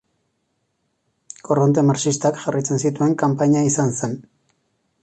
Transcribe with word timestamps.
Korronte 1.49 1.83
marxistak 1.91 2.41
jarraitzen 2.47 2.83
zituen 2.87 3.15
kanpaina 3.25 3.65
izan 3.71 3.97
zen. 4.03 4.19